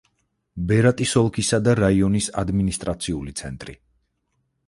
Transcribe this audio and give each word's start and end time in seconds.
ბერატის 0.69 1.11
ოლქისა 1.21 1.59
და 1.67 1.75
რაიონის 1.81 2.31
ადმინისტრაციული 2.43 3.35
ცენტრი. 3.43 3.77